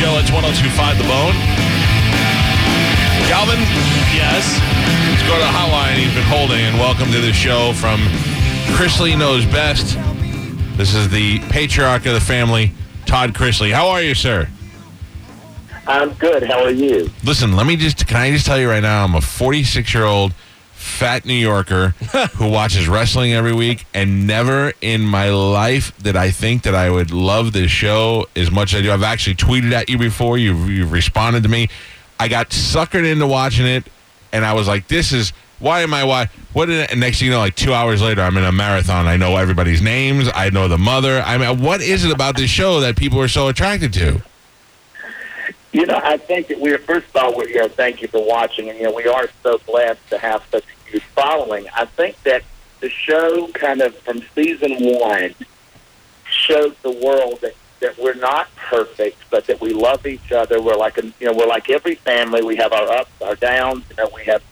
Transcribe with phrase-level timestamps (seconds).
[0.00, 0.16] show.
[0.18, 1.34] It's 1025 The Bone.
[3.28, 3.58] Calvin,
[4.14, 4.60] Yes.
[5.08, 8.00] let's go to the hotline he's been holding and welcome to the show from
[8.76, 9.96] Chrisley Knows Best.
[10.76, 12.72] This is the patriarch of the family,
[13.06, 13.72] Todd Chrisley.
[13.72, 14.48] How are you, sir?
[15.86, 16.42] I'm good.
[16.44, 17.10] How are you?
[17.24, 20.04] Listen, let me just, can I just tell you right now, I'm a 46 year
[20.04, 20.32] old
[20.82, 21.88] fat New Yorker
[22.34, 26.90] who watches wrestling every week, and never in my life did I think that I
[26.90, 28.92] would love this show as much as I do.
[28.92, 31.68] I've actually tweeted at you before, you've, you've responded to me.
[32.18, 33.84] I got suckered into watching it,
[34.32, 35.32] and I was like, this is.
[35.58, 36.02] Why am I?
[36.02, 36.28] Why?
[36.54, 36.66] What?
[36.66, 39.06] Did, and next thing you know, like two hours later, I'm in a marathon.
[39.06, 40.28] I know everybody's names.
[40.34, 41.22] I know the mother.
[41.24, 44.22] I mean, what is it about this show that people are so attracted to?
[45.72, 47.68] You know, I think that we're first of all, we're here.
[47.68, 50.90] Thank you for watching, and you know, we are so blessed to have such a
[50.90, 51.66] huge following.
[51.74, 52.42] I think that
[52.80, 55.34] the show, kind of from season one,
[56.28, 60.60] showed the world that that we're not perfect, but that we love each other.
[60.60, 62.42] We're like a, you know, we're like every family.
[62.42, 63.84] We have our ups, our downs.
[63.90, 64.42] You know, we have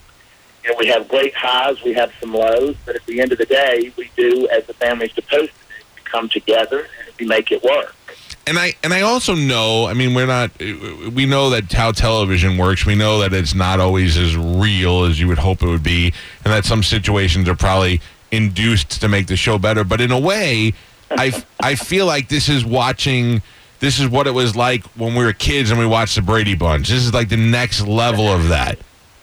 [0.64, 3.38] you know, we have great highs, we have some lows, but at the end of
[3.38, 5.52] the day, we do as a family's supposed
[5.96, 7.94] to come together and we make it work.
[8.46, 9.86] And I and I also know.
[9.86, 10.50] I mean, we're not.
[10.58, 12.86] We know that how television works.
[12.86, 16.12] We know that it's not always as real as you would hope it would be,
[16.44, 19.84] and that some situations are probably induced to make the show better.
[19.84, 20.72] But in a way,
[21.10, 23.42] I I feel like this is watching.
[23.80, 26.54] This is what it was like when we were kids and we watched the Brady
[26.54, 26.88] Bunch.
[26.88, 28.78] This is like the next level of that,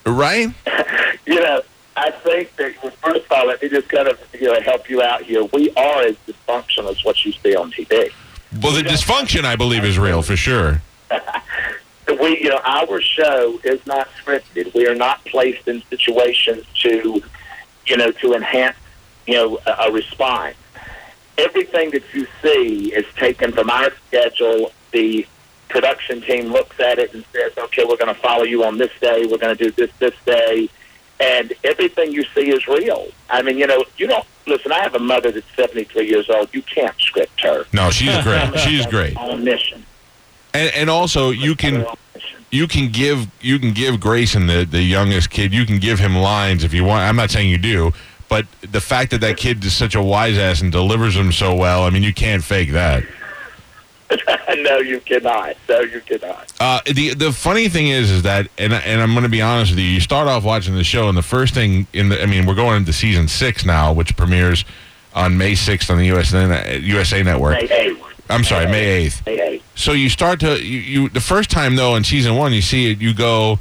[0.06, 0.50] right?
[1.28, 1.62] You know,
[1.98, 5.02] I think that first of all, let me just kind of you know help you
[5.02, 5.44] out here.
[5.52, 8.14] We are as dysfunctional as what you see on TV.
[8.62, 10.82] Well, the dysfunction, I believe, is real for sure.
[12.08, 14.74] We, you know, our show is not scripted.
[14.74, 17.22] We are not placed in situations to,
[17.86, 18.78] you know, to enhance,
[19.26, 20.56] you know, a, a response.
[21.38, 24.72] Everything that you see is taken from our schedule.
[24.94, 25.28] The
[25.68, 28.92] production team looks at it and says, "Okay, we're going to follow you on this
[29.02, 29.26] day.
[29.30, 30.70] We're going to do this this day."
[31.20, 33.08] and everything you see is real.
[33.30, 34.72] I mean, you know, you don't listen.
[34.72, 36.50] I have a mother that's seventy three years old.
[36.54, 37.66] You can't script her.
[37.74, 38.58] No, she's great.
[38.60, 39.86] She's great, On mission.
[40.54, 41.86] and and also you can.
[42.50, 45.54] You can give you can give Grayson the the youngest kid.
[45.54, 47.02] You can give him lines if you want.
[47.02, 47.92] I'm not saying you do,
[48.30, 51.54] but the fact that that kid is such a wise ass and delivers them so
[51.54, 53.04] well, I mean, you can't fake that.
[54.60, 55.56] no, you cannot.
[55.68, 56.52] No, you cannot.
[56.60, 59.72] Uh, the the funny thing is, is that, and and I'm going to be honest
[59.72, 59.86] with you.
[59.86, 62.56] You start off watching the show, and the first thing in the, I mean, we're
[62.56, 64.64] going into season six now, which premieres
[65.14, 67.62] on May 6th on the USA USA Network.
[67.62, 68.04] May eighth.
[68.30, 69.26] I'm sorry, May 8th.
[69.26, 69.64] May eighth.
[69.76, 72.92] So you start to you, you the first time though in season one you see
[72.92, 73.60] it you go, "Oh,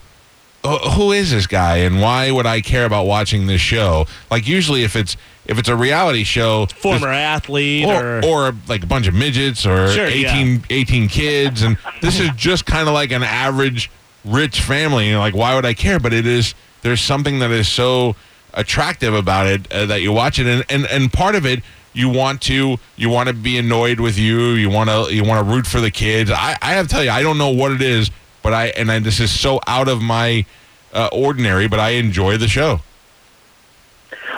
[0.66, 4.06] who is this guy and why would I care about watching this show?
[4.30, 5.16] Like usually if it's
[5.46, 9.64] if it's a reality show, Former athlete or, or, or like a bunch of midgets
[9.64, 13.90] or Sure, 18, 18 kids and this is just kind of like an average
[14.24, 15.10] rich family.
[15.12, 16.00] Know, like why would I care?
[16.00, 18.16] But it is there's something that is so
[18.54, 21.62] attractive about it uh, that you watch it and, and and part of it
[21.92, 25.44] you want to you want to be annoyed with you you want to you want
[25.46, 27.70] to root for the kids i i have to tell you i don't know what
[27.70, 28.10] it is
[28.46, 30.46] but i and I, this is so out of my
[30.92, 32.72] uh, ordinary but i enjoy the show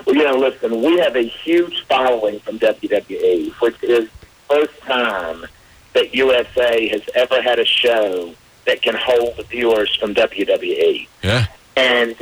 [0.07, 4.77] Well, you know, listen, we have a huge following from WWE, which is the first
[4.83, 5.45] time
[5.93, 8.35] that USA has ever had a show
[8.67, 11.07] that can hold viewers from WWE.
[11.23, 11.47] yeah
[11.77, 12.17] And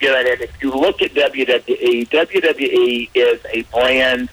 [0.00, 4.28] you know, and if you look at WWE, WWE is a brand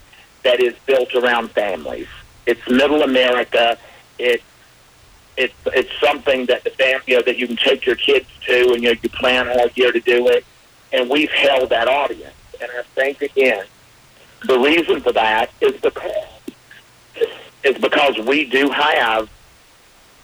[0.46, 2.08] that is built around families.
[2.48, 3.78] It's middle America.
[4.18, 4.44] It's
[5.40, 8.74] it's it's something that the fam you know that you can take your kids to,
[8.74, 10.46] and you know you plan all year to do it.
[10.92, 12.34] And we've held that audience.
[12.62, 13.64] And I think again,
[14.46, 16.28] the reason for that is because
[17.64, 19.30] is because we do have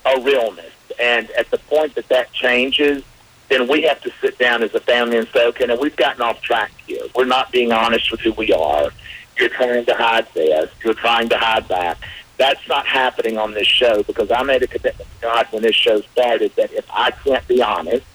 [0.06, 3.04] a realness, and at the point that that changes,
[3.50, 6.22] then we have to sit down as a family and say, okay, now we've gotten
[6.22, 7.02] off track here.
[7.16, 8.90] We're not being honest with who we are.
[9.38, 10.70] You're trying to hide this.
[10.84, 11.98] You're trying to hide that.
[12.38, 15.76] That's not happening on this show because I made a commitment to God when this
[15.76, 18.06] show started that if I can't be honest,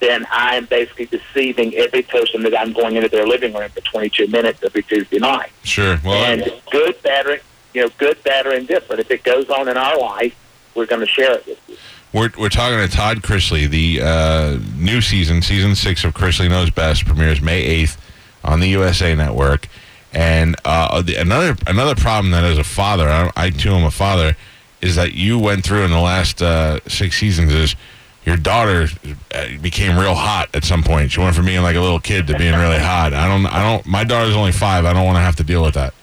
[0.00, 3.80] then I am basically deceiving every person that I'm going into their living room for
[3.80, 5.50] 22 minutes every Tuesday night.
[5.62, 7.38] sure well and good, bad, or,
[7.72, 9.00] you know, good, bad, or indifferent.
[9.00, 10.34] If it goes on in our life,
[10.74, 11.76] we're going to share it with you.
[12.12, 13.68] We're, we're talking to Todd Chrisley.
[13.68, 17.96] The uh, new season, season six of Chrisley Knows Best, premieres May 8th
[18.44, 19.68] on the USA Network.
[20.14, 23.90] And uh, the, another another problem that as a father, I, I too am a
[23.90, 24.36] father,
[24.80, 27.76] is that you went through in the last uh, six seasons is
[28.24, 28.86] your daughter
[29.34, 31.10] uh, became real hot at some point.
[31.10, 33.12] She went from being like a little kid to being really hot.
[33.12, 33.86] I don't I don't.
[33.86, 34.84] My daughter's only five.
[34.84, 35.94] I don't want to have to deal with that.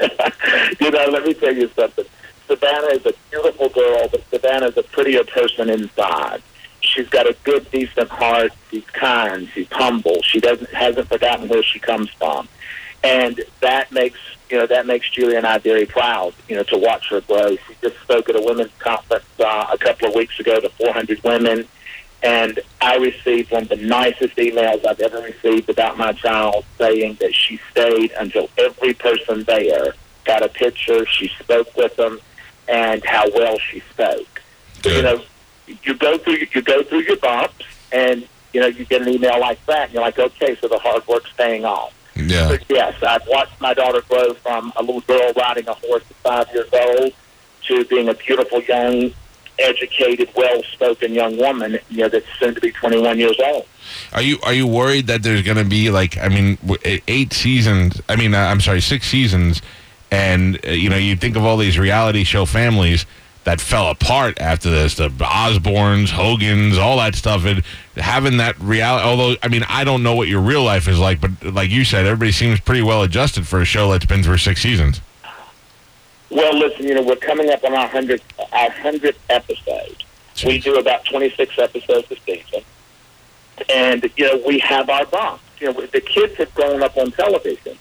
[0.80, 2.04] you know, let me tell you something.
[2.46, 6.42] Savannah is a beautiful girl, but Savannah is a prettier person inside.
[6.80, 8.52] She's got a good, decent heart.
[8.70, 9.48] She's kind.
[9.54, 10.20] She's humble.
[10.22, 12.48] She doesn't hasn't forgotten where she comes from,
[13.04, 14.18] and that makes
[14.50, 16.34] you know that makes Julie and I very proud.
[16.48, 17.56] You know to watch her grow.
[17.56, 21.22] She just spoke at a women's conference uh, a couple of weeks ago to 400
[21.24, 21.66] women,
[22.22, 27.18] and I received one of the nicest emails I've ever received about my child, saying
[27.20, 29.94] that she stayed until every person there
[30.24, 31.04] got a picture.
[31.06, 32.20] She spoke with them,
[32.68, 34.42] and how well she spoke.
[34.82, 34.96] Good.
[34.96, 35.22] You know,
[35.82, 39.40] you go through you go through your bumps, and you know you get an email
[39.40, 41.94] like that, and you're like, okay, so the hard work's paying off.
[42.14, 42.48] Yeah.
[42.48, 46.16] But yes, I've watched my daughter grow from a little girl riding a horse at
[46.16, 47.12] five years old
[47.68, 49.12] to being a beautiful young,
[49.58, 51.78] educated, well-spoken young woman.
[51.88, 53.66] You know, that's soon to be 21 years old.
[54.12, 58.00] Are you are you worried that there's going to be like I mean eight seasons?
[58.08, 59.62] I mean uh, I'm sorry, six seasons,
[60.10, 63.06] and uh, you know you think of all these reality show families
[63.44, 67.64] that fell apart after this, the Osbournes, Hogans, all that stuff, and
[67.96, 69.06] having that reality.
[69.06, 71.84] Although I mean I don't know what your real life is like, but like you
[71.84, 75.00] said, everybody seems pretty well adjusted for a show that's been through six seasons.
[76.30, 80.04] Well, listen, you know, we're coming up on our hundredth our hundredth episode.
[80.46, 82.62] We do about 26 episodes a season,
[83.68, 85.42] and you know we have our bumps.
[85.60, 87.76] You know, the kids have grown up on television,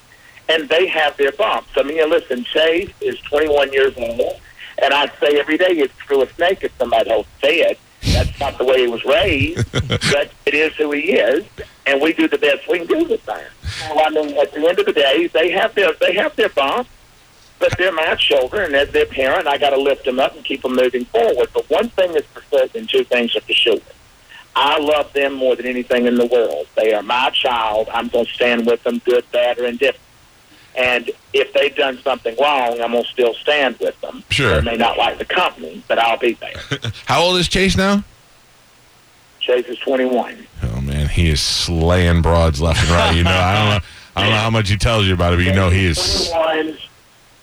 [0.50, 1.70] and they have their bumps.
[1.78, 4.41] I mean, you know, listen, Chase is 21 years old,
[4.82, 7.78] and I say every day it's through a snake if somebody else said.
[8.14, 11.46] That's not the way he was raised, but it is who he is,
[11.86, 13.50] and we do the best we can do with that.
[13.90, 16.50] Well, I mean, at the end of the day, they have their they have their
[16.50, 16.90] bumps
[17.62, 20.44] but they're my children, and as their parent, I got to lift them up and
[20.44, 21.48] keep them moving forward.
[21.54, 23.78] But one thing is for certain, two things are for sure.
[24.56, 26.68] I love them more than anything in the world.
[26.76, 27.88] They are my child.
[27.94, 30.04] I'm going to stand with them, good, bad, or indifferent.
[30.76, 34.24] And if they've done something wrong, I'm going to still stand with them.
[34.30, 34.56] Sure.
[34.56, 36.54] They may not like the company, but I'll be there.
[37.06, 38.04] How old is Chase now?
[39.40, 40.48] Chase is 21.
[40.64, 43.16] Oh man, he is slaying broads left and right.
[43.16, 45.38] You know, I don't know, I don't know how much he tells you about it,
[45.38, 46.30] but you know he is.
[46.30, 46.78] 21.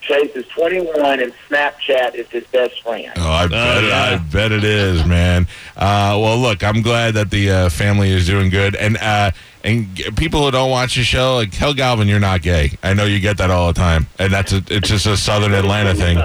[0.09, 3.13] Chase is 21, and Snapchat is his best friend.
[3.17, 4.15] Oh, I bet, yeah.
[4.15, 5.47] I bet it is, man.
[5.77, 9.33] Uh, well, look, I'm glad that the uh, family is doing good, and uh,
[9.63, 12.79] and g- people who don't watch the show, like tell Galvin you're not gay.
[12.83, 15.53] I know you get that all the time, and that's a, it's just a Southern
[15.53, 16.19] Atlanta thing.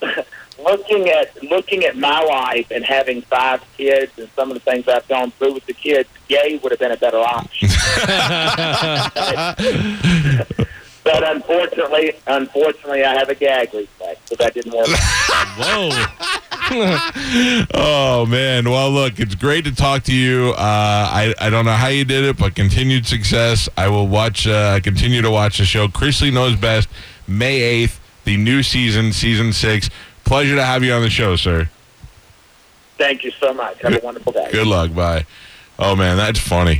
[0.58, 4.88] looking at looking at my life and having five kids and some of the things
[4.88, 7.68] I've gone through with the kids, gay would have been a better option.
[11.08, 14.88] but unfortunately, unfortunately, I have a gag reflex, so that didn't work.
[15.58, 16.04] Whoa.
[17.72, 20.50] Oh man, well look, it's great to talk to you.
[20.50, 23.70] Uh, I I don't know how you did it, but continued success.
[23.78, 25.88] I will watch, uh, continue to watch the show.
[25.88, 26.90] Chrisley knows best.
[27.26, 29.88] May eighth, the new season, season six.
[30.24, 31.70] Pleasure to have you on the show, sir.
[32.98, 33.80] Thank you so much.
[33.80, 34.50] Have a wonderful day.
[34.52, 34.94] Good luck.
[34.94, 35.24] Bye.
[35.78, 36.76] Oh man, that's funny.